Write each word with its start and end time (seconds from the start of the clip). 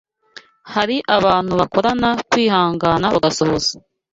hari 0.73 0.95
abantu 1.17 1.53
bakorana 1.59 2.09
kwihangana 2.29 3.05
bagasohoza 3.13 3.73